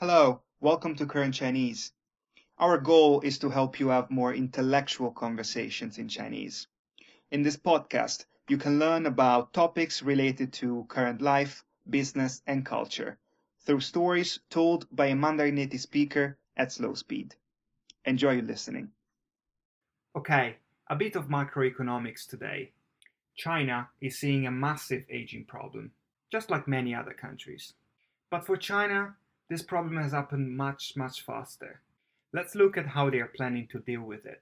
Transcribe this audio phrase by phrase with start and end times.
[0.00, 1.92] Hello, welcome to Current Chinese.
[2.56, 6.68] Our goal is to help you have more intellectual conversations in Chinese.
[7.32, 13.18] In this podcast, you can learn about topics related to current life, business, and culture
[13.66, 17.34] through stories told by a Mandarin native speaker at slow speed.
[18.04, 18.92] Enjoy listening.
[20.14, 22.70] Okay, a bit of macroeconomics today.
[23.34, 25.90] China is seeing a massive aging problem,
[26.30, 27.74] just like many other countries.
[28.30, 29.16] But for China,
[29.49, 31.81] this problem has happened much, much faster.
[32.31, 34.41] Let's look at how they are planning to deal with it.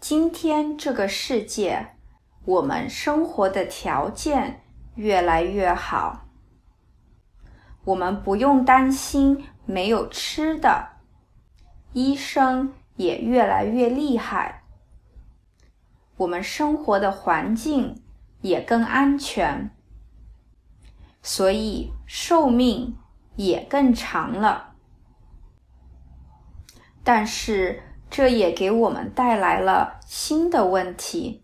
[0.00, 1.96] 今天这个世界，
[2.44, 4.64] 我们生活的条件
[4.96, 6.28] 越来越好，
[7.84, 11.00] 我们不用担心没有吃的，
[11.92, 14.64] 医生也越来越厉害，
[16.16, 18.02] 我们生活的环境
[18.40, 19.70] 也更安全，
[21.27, 22.97] 所以寿命
[23.35, 24.75] 也更长了。
[27.03, 31.43] 但是这也给我们带来了新的问题。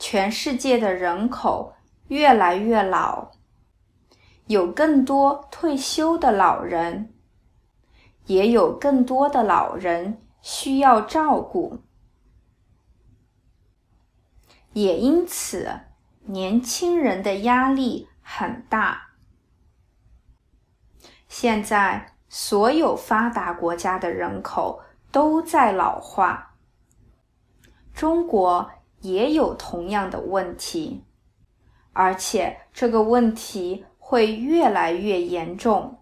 [0.00, 1.74] 全世界的人口
[2.08, 3.30] 越来越老，
[4.48, 7.14] 有更多退休的老人，
[8.26, 11.78] 也有更多的老人需要照顾，
[14.72, 15.70] 也因此
[16.26, 19.10] 年轻人的压力很大。
[21.28, 22.10] 现在。
[22.36, 26.56] 所有发达国家的人口都在老化，
[27.94, 28.72] 中国
[29.02, 31.04] 也有同样的问题，
[31.92, 36.00] 而且这个问题会越来越严重。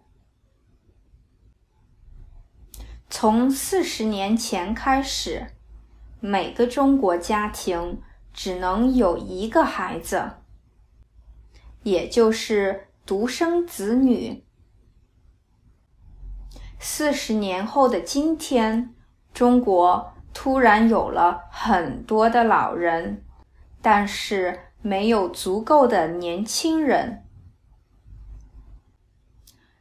[3.10, 5.48] 从四十年前开始，
[6.18, 8.00] 每个中国家庭
[8.32, 10.32] 只能有一个孩子，
[11.82, 14.44] 也就是独生子女。
[16.78, 18.94] 四十年后的今天，
[19.32, 23.24] 中国突然有了很多的老人，
[23.80, 27.24] 但是没有足够的年轻人。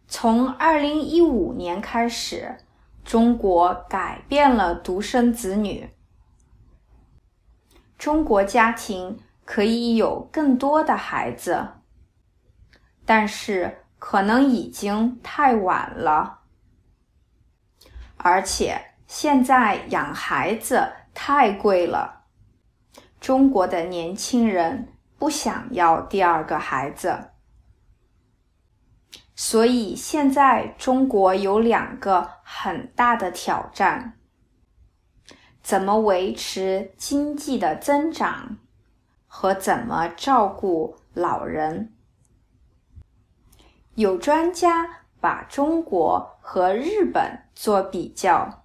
[0.07, 2.57] 从二零一五年开始，
[3.03, 5.89] 中国改变了独生子女，
[8.01, 11.67] 中国家庭可以有更多的孩子，
[13.05, 16.39] 但是可能已经太晚了。
[18.17, 22.23] 而且现在养孩子太贵了，
[23.19, 27.29] 中国的年轻人不想要第二个孩子，
[29.35, 34.17] 所以现在中国有两个很大的挑战：
[35.61, 38.57] 怎么维持经济的增长，
[39.27, 41.93] 和怎么照顾老人。
[43.95, 44.97] 有专家。
[45.21, 48.63] 把中国和日本做比较，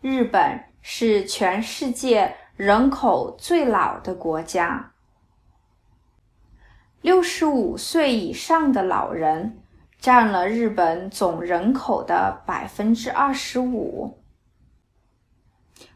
[0.00, 4.90] 日本是全世界人口最老的国家，
[7.00, 9.60] 六十五岁以上的老人
[10.00, 14.18] 占了日本总人口的百分之二十五。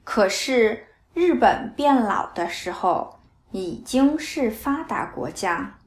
[0.04, 3.18] 可是日本变老的时候
[3.50, 5.78] 已经是发达国家，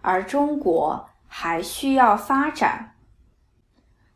[0.00, 1.06] 而中国。
[1.32, 2.96] 还需要发展，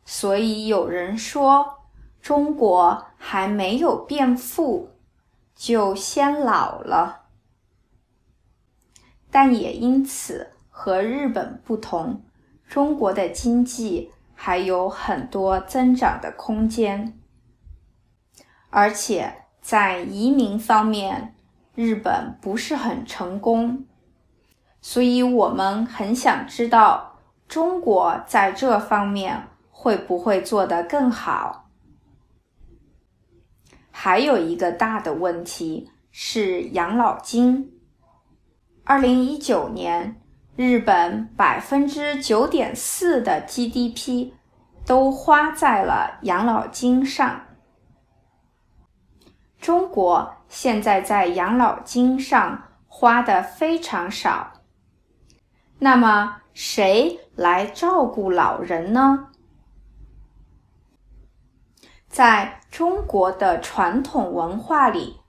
[0.03, 1.85] 所以有人说
[2.21, 4.89] 中国还没有变富，
[5.55, 7.27] 就先老了。
[9.31, 12.21] 但也因此和日本不同，
[12.67, 17.17] 中国的经济还有很多增长的空间，
[18.75, 21.33] 而且在移民方面，
[21.75, 23.85] 日本不是很成功。
[24.81, 31.69] 所以我们很想知道，中国在这方面会不会做得更好？
[33.91, 37.71] 还有一个大的问题是养老金。
[38.83, 40.21] 二零一九年，
[40.57, 44.33] 日本百分之九点四的 GDP
[44.85, 47.44] 都花在了养老金上，
[49.65, 54.61] 中国现在在养老金上花的非常少。
[55.79, 59.29] 那么谁来照顾老人呢？
[62.07, 65.19] 在中国的传统文化里，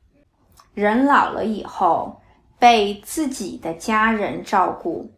[0.75, 2.21] 人老了以后
[2.59, 5.15] 被自己的家人照顾。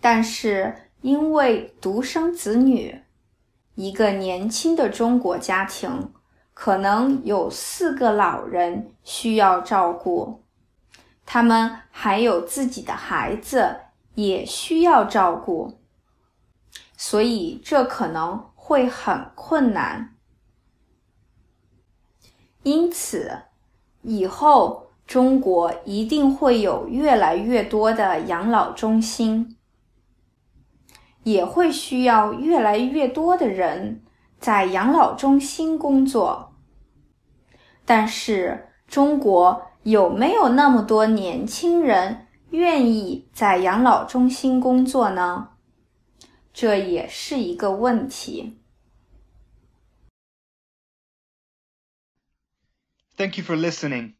[0.00, 3.02] 但是因为独生子女，
[3.76, 6.12] 一个年轻的中国家庭
[6.60, 10.42] 可能有四个老人需要照顾。
[11.24, 13.76] 他们还有自己的孩子，
[14.16, 15.78] 也需要照顾，
[16.96, 20.16] 所以这可能会很困难。
[22.64, 23.42] 因此，
[24.02, 29.56] 以后中国一定会有越来越多的养老中心，
[31.22, 34.02] 也会需要越来越多的人
[34.40, 36.47] 在养老中心工作。
[37.87, 39.69] 但是，中国。
[39.83, 45.49] 有没有那么多年轻人愿意在养老中心工作呢？
[46.53, 48.61] 这也是一个问题。
[53.17, 54.13] Thank you for listening.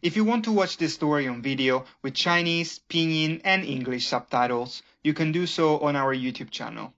[0.00, 4.82] If you want to watch this story on video with Chinese, Pinyin, and English subtitles,
[5.02, 6.92] you can do so on our YouTube channel.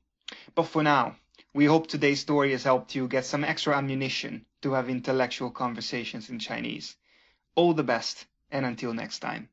[0.54, 1.14] But for now,
[1.54, 6.31] we hope today's story has helped you get some extra ammunition to have intellectual conversations
[6.31, 6.95] in Chinese.
[7.53, 9.47] All the best, and until next time.